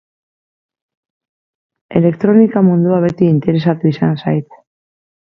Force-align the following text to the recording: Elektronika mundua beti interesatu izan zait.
Elektronika 2.01 2.65
mundua 2.73 3.01
beti 3.07 3.31
interesatu 3.37 3.93
izan 3.95 4.21
zait. 4.27 4.63